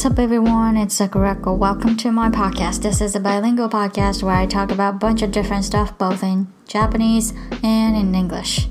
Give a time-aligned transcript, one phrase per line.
[0.00, 0.78] What's up, everyone?
[0.78, 1.58] It's Sakurako.
[1.58, 2.80] Welcome to my podcast.
[2.80, 6.22] This is a bilingual podcast where I talk about a bunch of different stuff, both
[6.22, 8.66] in Japanese and in English.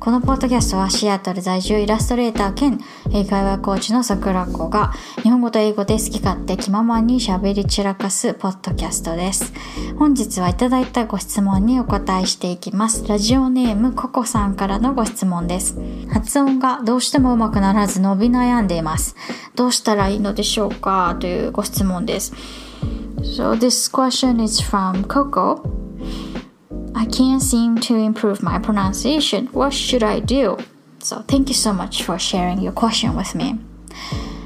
[0.00, 2.80] このポッドキャストはシアトル在住イラストレーター兼
[3.12, 9.52] 英会話コーチの桜子が日本語と英語で好き勝手気ままに喋り散らかすポッドキャストです。
[9.98, 13.06] 本日はいただいたご質問にお答えしていきます。
[13.06, 15.78] ラジオネームココさんからのご質問です。
[16.10, 19.16] 発音がどうしてもうまくならず伸び悩んでいます。
[19.54, 21.14] どうしたらいいのでしょうか？
[21.20, 22.32] というご質問です。
[23.18, 25.89] So this question is from Coco.
[27.00, 29.46] I can't seem to improve my pronunciation.
[29.52, 30.58] What should I do?
[30.98, 33.58] So, thank you so much for sharing your question with me.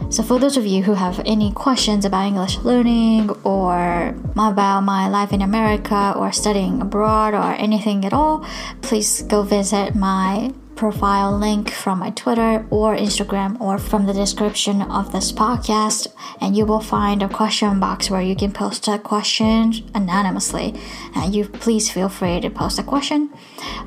[0.09, 5.09] So, for those of you who have any questions about English learning or about my
[5.09, 8.47] life in America or studying abroad or anything at all,
[8.83, 14.83] please go visit my profile link from my Twitter or Instagram or from the description
[14.83, 16.09] of this podcast,
[16.41, 20.75] and you will find a question box where you can post a question anonymously.
[21.15, 23.31] And you please feel free to post a question.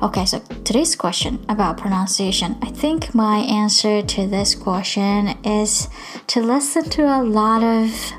[0.02, 2.56] Okay, so today's question about pronunciation.
[2.62, 5.88] I think my answer to this question is
[6.28, 8.12] to listen to a lot of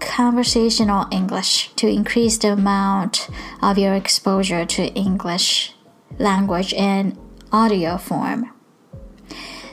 [0.00, 3.28] conversational English to increase the amount
[3.62, 5.74] of your exposure to English
[6.18, 7.18] language and
[7.52, 8.50] audio form.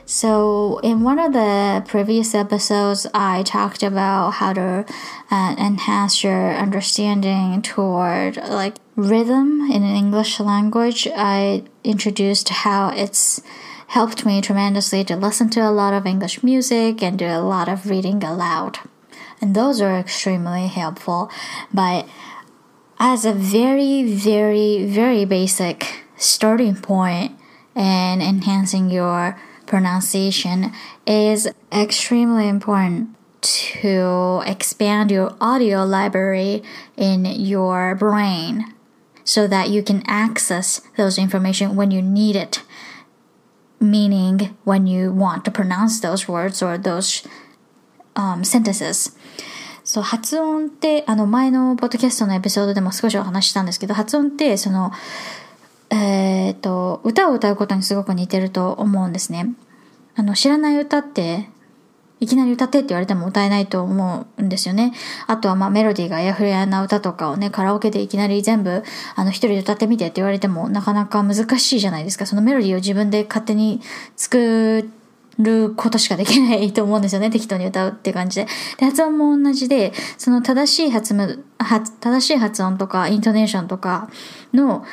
[0.05, 4.85] So, in one of the previous episodes, I talked about how to
[5.31, 11.07] uh, enhance your understanding toward like rhythm in English language.
[11.16, 13.41] I introduced how it's
[13.88, 17.69] helped me tremendously to listen to a lot of English music and do a lot
[17.69, 18.79] of reading aloud.
[19.39, 21.31] And those are extremely helpful.
[21.73, 22.07] But
[22.99, 27.38] as a very, very, very basic starting point,
[27.74, 30.72] and enhancing your pronunciation
[31.06, 36.62] is extremely important to expand your audio library
[36.97, 38.75] in your brain
[39.25, 42.62] so that you can access those information when you need it
[43.81, 47.26] meaning when you want to pronounce those words or those
[48.16, 49.12] um, sentences
[49.84, 54.92] そう発音ってあの前のポッドキャストのエピソードでも少しお話ししたんですけど発音ってその
[55.93, 59.53] えっ、と、歌を歌うことにすごく似てると思うんですね。
[60.15, 61.49] あの、知らない歌って、
[62.19, 64.93] いきなり歌ってって言われても歌えないと思うんですよね。
[65.27, 68.81] あとはまあメロディーがやふやな歌とかをね、カラオケでいきなり全部、
[69.15, 72.25] あの一人で歌ってみてって言われてもなかなか難しいじゃないですか。
[72.25, 73.81] そのメロディーを自分で勝手に
[74.15, 75.03] 作って
[75.39, 77.29] ることしかできないと思うんですよね。
[77.31, 78.47] 適当に歌うっていう感じで。
[78.77, 81.44] で、発音も同じで、その正しい発音、
[81.99, 84.09] 正しい発音とか、イントネーションとか
[84.53, 84.83] の、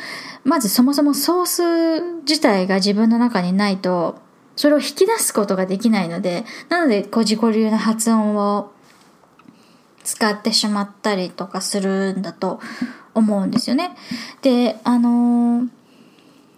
[0.45, 4.19] まずそもそもソース自体が自分の中にないと、
[4.57, 8.73] それを引き出すことができないので、なので、こう自己流な発音を
[10.05, 12.61] 使ってしまったりとかするんだと
[13.15, 13.97] 思うんですよね。
[14.43, 15.69] で、あのー、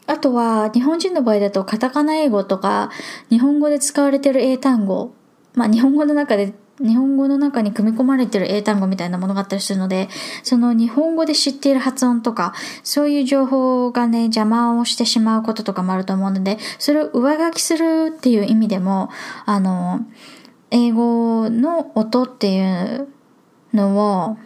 [0.06, 2.90] あとは、日本人の場合だと、カタカナ英語とか、
[3.30, 5.12] 日本語で使われてる英単語、
[5.54, 10.08] まあ、日本語の中で日本語の中に組み込まれてる英単語みたいなものがあったりするので、
[10.42, 19.10] その日本語で知っている発音とか、そういう情報がね、邪魔をしてしまうこととかもあると思うので、それを上書きするっていう意味でも、
[19.44, 20.00] あの、
[20.70, 23.08] 英語の音っていう
[23.74, 24.36] のを、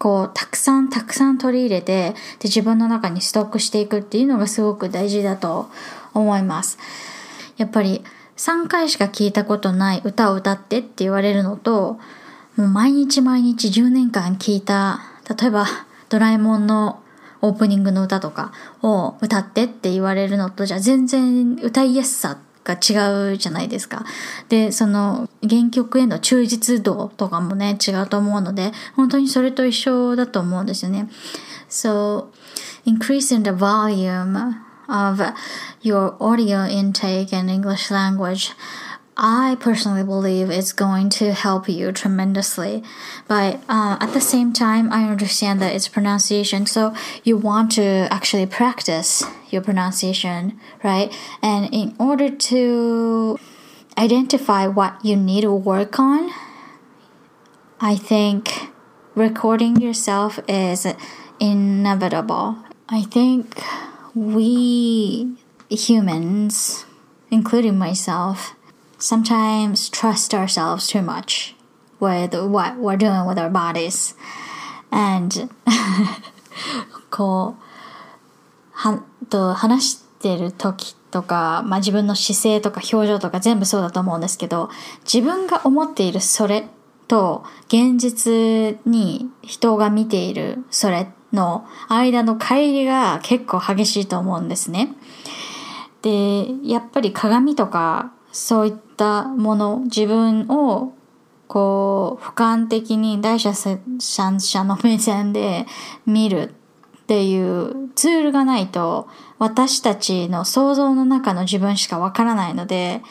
[0.00, 5.68] こう、たくさんたくさん取り入れて、で、自分の中にストックしていくっていうのがすごく大事だと
[6.14, 6.78] 思います。
[7.58, 8.02] やっぱり、
[8.38, 11.98] 3回しか聞いたことない歌を歌ってって言われるのと、
[12.56, 15.02] もう毎日毎日10年間聞いた、
[15.38, 15.66] 例えば
[16.08, 17.02] ドラえもんの
[17.42, 18.52] オープニングの歌とか
[18.82, 24.04] を歌ってって言われるのとじゃ全然歌いやすさってが違うじゃないですか。
[24.48, 31.08] で、その原曲への忠実度とかもね違うと思うので、本当にそれと一緒だと思うんですよね。
[31.68, 32.26] So,
[32.84, 34.54] increasing the volume
[34.88, 35.22] of
[35.82, 38.52] your audio intake in English language,
[39.22, 42.82] I personally believe it's going to help you tremendously.
[43.28, 48.08] But uh, at the same time, I understand that it's pronunciation, so you want to
[48.10, 51.14] actually practice your pronunciation, right?
[51.42, 53.38] And in order to
[53.98, 56.30] identify what you need to work on,
[57.78, 58.70] I think
[59.14, 60.86] recording yourself is
[61.38, 62.56] inevitable.
[62.88, 63.60] I think
[64.14, 65.36] we
[65.68, 66.86] humans,
[67.30, 68.54] including myself,
[69.00, 71.56] sometimes trust ourselves too much
[71.98, 74.14] with what we're doing with our bodies.
[74.90, 75.48] And
[77.10, 77.62] こう
[78.72, 84.70] はと話してる時とか、まあ、自分の姿勢とか表情とか全部そうだと思うんですけど
[85.04, 86.68] 自分が思っているそれ
[87.08, 94.94] と現実に人が見ているそれの間の乖離が結構激しいと思うんですね。
[96.02, 100.92] でやっぱり鏡とかそういったったもの自分を
[101.48, 105.64] こう俯瞰的に第三者の目線で
[106.04, 106.54] 見る
[106.98, 109.08] っていうツールがないと
[109.38, 113.02] 私たちの想像の中の自分しかわからないので、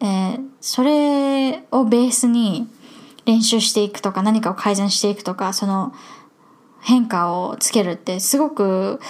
[0.00, 2.68] えー、それをベースに
[3.26, 5.92] 練習していくとか何かを改善していくとかその
[6.80, 9.00] 変化をつけるってすごく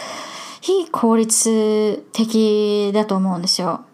[0.62, 3.84] 非効率的だと思うんですよ。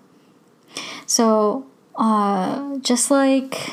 [1.06, 1.64] So,
[1.96, 3.70] uh, just like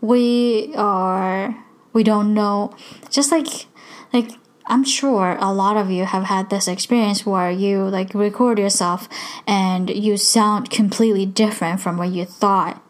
[0.00, 1.56] we are,
[1.92, 2.74] we don't know,
[3.10, 3.66] just like,
[4.12, 4.30] like,
[4.66, 9.08] I'm sure a lot of you have had this experience where you like record yourself
[9.46, 12.82] and you sound completely different from what you thought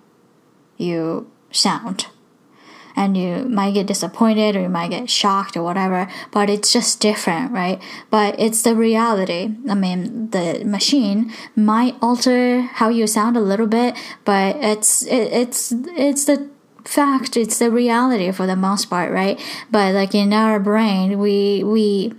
[0.77, 2.06] you sound
[2.96, 7.00] and you might get disappointed or you might get shocked or whatever, but it's just
[7.00, 7.81] different, right?
[8.11, 9.55] But it's the reality.
[9.69, 15.32] I mean, the machine might alter how you sound a little bit, but it's it,
[15.32, 16.49] it's it's the
[16.85, 19.41] fact, it's the reality for the most part, right?
[19.70, 22.12] But like in our brain, we we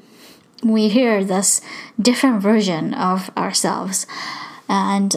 [0.63, 1.61] we hear this
[2.01, 4.07] different version of ourselves
[4.67, 5.15] and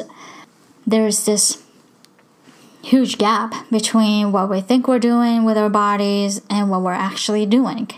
[0.86, 1.62] there's this
[2.87, 7.45] huge gap between what we think we're doing with our bodies and what we're actually
[7.45, 7.89] doing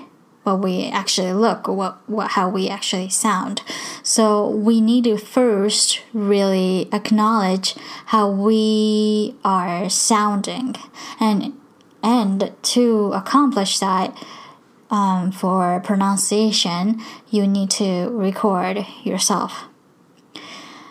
[0.46, 3.64] what we actually look what, what how we actually sound
[4.04, 7.76] so we need to first really acknowledge
[8.08, 10.76] how we are sounding
[11.20, 11.54] and
[12.04, 14.16] and to accomplish that
[14.92, 17.02] um, for pronunciation
[17.32, 19.68] you need to record yourself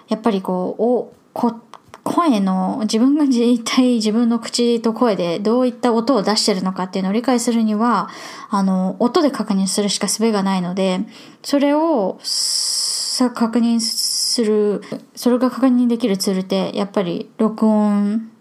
[0.08, 1.60] やっぱりこうおこ
[2.03, 8.09] 声の自分が一体自分の口と声でどういった音を出してるのかっていうのを理解するには、
[8.49, 11.01] あの、音で確認するしか術がないので、
[11.43, 14.81] それをさ確認する、
[15.15, 18.31] それが確認できるツールって、やっぱり録音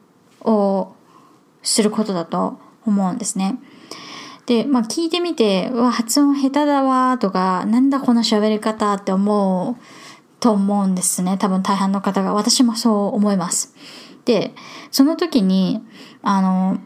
[0.43, 0.95] を
[1.63, 3.59] することだと思うんですね。
[4.47, 9.83] で、まあ聞いてみて、わ、発音下手だわとか、なんだこの喋り方って思う
[10.41, 11.37] と思うんですね。
[11.39, 12.35] 多分大半の方が。
[12.35, 13.75] 私もそう思います。
[14.25, 14.55] で、
[14.91, 15.83] その時に、
[16.23, 16.79] あの、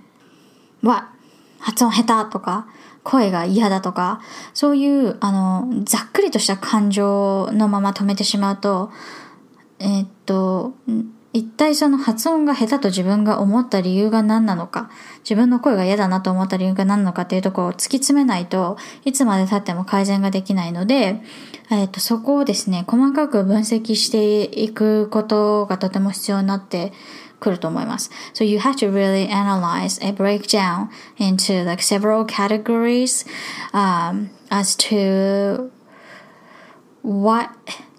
[0.82, 1.10] わ、
[1.58, 2.66] 発音下手とか、
[3.02, 4.20] 声が嫌だとか、
[4.54, 8.90] そういう、あの、ざっくりとした感情のまま止めてしまうと、
[9.78, 10.72] えー、っと、
[11.32, 14.90] 一体その発音が下手と自分が思った理由が何なのか、
[15.20, 21.22] 自分の声が嫌だなと思った理由が何なのかっていうところを突き詰めないといつまで経っても改善ができないので、
[21.70, 26.92] えっ、と、そこをですね、細かく分析していくことがとても必要になって
[27.40, 28.10] くると思います。
[28.34, 30.88] So you have to really analyze a break down
[31.18, 33.26] into like several categories
[33.72, 35.70] um, as to
[37.02, 37.50] what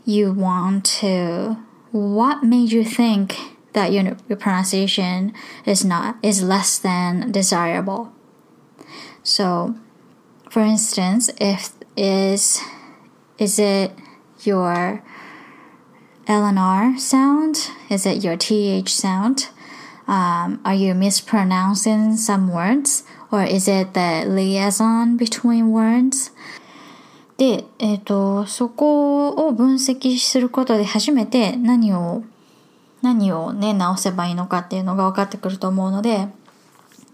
[0.05, 1.57] you want to
[1.93, 3.35] what made you think
[3.73, 5.31] that your, your pronunciation
[5.63, 8.11] is not is less than desirable?
[9.21, 9.75] So
[10.49, 12.59] for instance if is
[13.37, 13.91] is it
[14.41, 15.03] your
[16.25, 17.69] lnr sound?
[17.89, 19.49] Is it your th sound?
[20.07, 23.03] Um, are you mispronouncing some words?
[23.31, 26.31] Or is it the liaison between words
[27.37, 32.23] で、えっ、ー、と、そこを分析することで初めて何を、
[33.01, 36.27] 何をね、直せばいいのかっていうのが分かってくると思うので、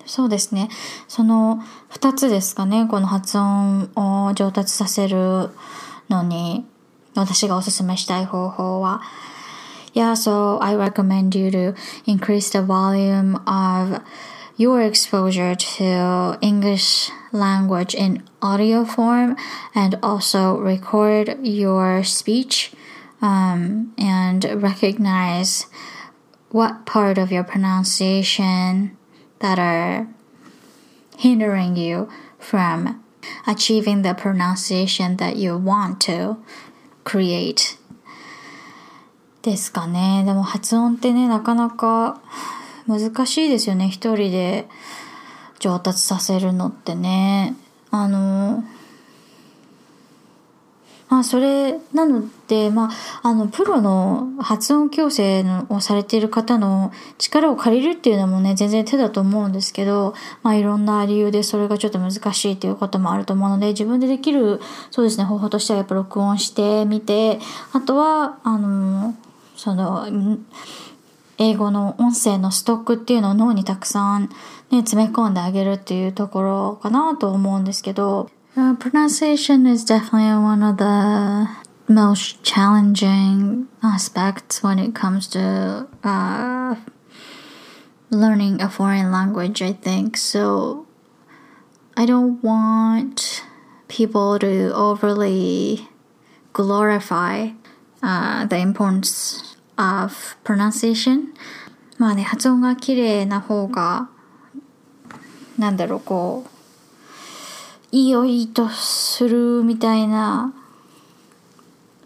[0.06, 0.70] そうですね。
[1.08, 2.88] その二つですかね。
[2.88, 5.50] この発音を上達させる
[6.10, 6.66] のに、
[7.16, 9.02] 私がおすすめしたい方法は、
[9.94, 14.02] Yeah, so I recommend you to increase the volume of
[14.59, 19.37] your exposure to English language in audio form
[19.75, 22.73] and also record your speech
[23.21, 25.67] um, and recognize
[26.51, 28.97] what part of your pronunciation
[29.41, 30.07] that are
[31.19, 33.03] hindering you from
[33.47, 36.37] achieving the pronunciation that you want to
[37.05, 37.79] create
[39.43, 40.25] ですかね。
[40.25, 42.23] でも発音ってね、なかなか
[42.90, 44.68] 難しいですよね一人で
[45.60, 47.56] 上達させるのってね。
[47.92, 48.64] あの
[51.10, 52.92] まあそれなのでま
[53.24, 67.40] ああのプロの発音矯正をされている方の力を借りるっていうのもね全然手だと思うんですけどまあいろんな理由でそれがちょっと難しいっていうこともあると思うので自分でできるそうですね方法としてはやっぱ録音してみて
[67.74, 69.16] あとはあの
[69.58, 70.08] その、
[71.39, 74.29] 英語の音声のストックっていうのを脳にたくさん、
[74.71, 81.49] ね、詰め込んであげるっていうところかなと思うんですけど、uh, pronunciation is definitely one of the
[81.93, 86.77] most challenging aspects when it comes to uh,
[88.11, 90.17] learning a foreign language, I think.
[90.17, 90.87] So
[91.97, 93.45] I don't want
[93.89, 95.89] people to overly
[96.53, 97.51] glorify
[98.03, 99.48] uh, the importance
[99.80, 101.34] of pronunciation?
[101.98, 104.10] まあね、発音が綺麗な方が、
[105.58, 106.60] なんだろう、こう、
[107.92, 110.54] いいよいいとするみたいな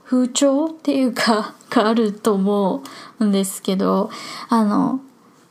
[0.06, 2.84] 風潮っていうか、 があると思
[3.20, 4.12] うんですけど、
[4.50, 5.00] あの、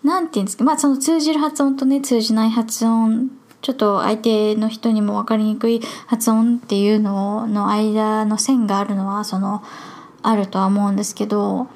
[0.04, 9.62] なんていうんですか、まあその通じる発音とね、通じない発音、ちょっと相手の人にも分かりにくい発音っていうのの間の線があるのは、その、
[10.22, 11.66] あるとは思うんですけど、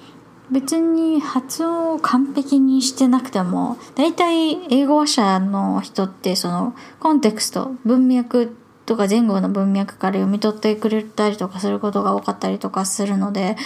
[0.51, 13.57] 別に発音を完璧にしてなくても、大体英語話者の人ってそのコンテクスト、文脈とか前後の文脈から読み取ってくれたりとかすることが多かったりとかするので、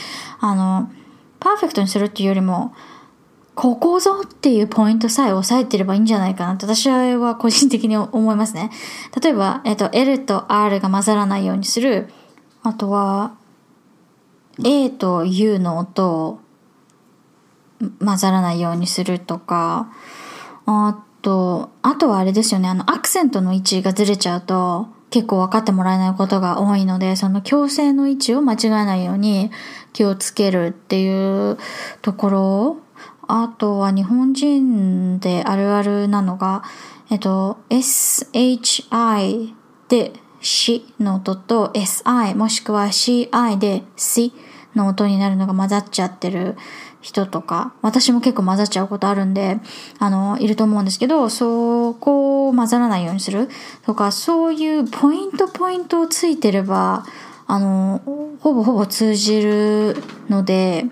[0.40, 0.90] あの、
[1.38, 2.74] パーフェクトにするっていうよりも、
[3.54, 8.70] ここぞっていうポイントさえ押さえてればいいんじゃないかなって私は個人的に思いますね。
[9.22, 12.08] 例えば、えっと、L と R が混ざらないようにする。
[12.62, 13.34] あとは、
[14.64, 16.40] A と U の音を
[18.04, 19.92] 混ざらないようにするとか、
[20.66, 29.50] あと、あとはあれですよね、あの、アクセントの位置がずれちゃうと、結構分かってもらえないことが多いので、その強制の位置を間違えないように
[29.92, 31.58] 気をつけるっていう
[32.02, 32.76] ところ。
[33.32, 36.64] あとは日本人であるあるなのが、
[37.10, 39.54] えっと、SHI
[39.88, 44.32] でしの音と SI もしくは CI でし
[44.74, 46.56] の音になるのが混ざっちゃってる
[47.00, 49.58] 人とか、私も結構混ざっちゃうことあるんで、
[49.98, 53.48] あの、いると思うんですけど、そこを混ざらないようにする
[53.84, 57.04] とか、そういうポイントポイントをついてれば、
[57.46, 58.00] あの、
[58.40, 59.96] ほぼほぼ通じる
[60.28, 60.86] ので、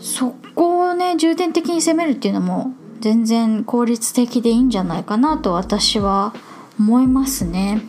[0.00, 6.34] そこをね、重点的に攻めるっていうのも、全然効率的でいいんじゃないかなと私は
[6.78, 7.82] 思いますね。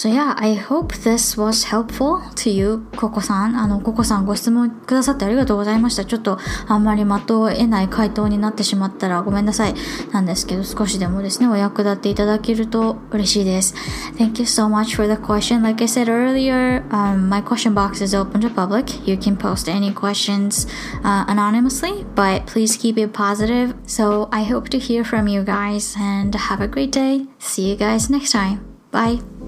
[0.00, 3.54] So yeah, I hope this was helpful to you, ココさん。
[3.54, 6.06] あの、ココさんご質問くださってありがとうございました。
[6.06, 6.38] ちょっと
[6.68, 9.74] あんまり的を得ない回答になってしまったらごめんなさい。
[10.10, 13.74] なんですけど、少しでもですね、お役立ていただけると嬉しいです。
[14.16, 15.60] Thank you so much for the question.
[15.60, 19.06] Like I said earlier, um, my question box is open to public.
[19.06, 20.66] You can post any questions
[21.04, 23.74] uh, anonymously, but please keep it positive.
[23.84, 27.26] So I hope to hear from you guys and have a great day.
[27.38, 28.64] See you guys next time.
[28.90, 29.39] Bye.